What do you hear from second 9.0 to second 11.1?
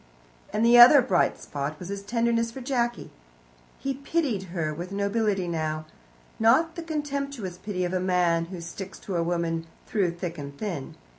to a woman through thick and thin.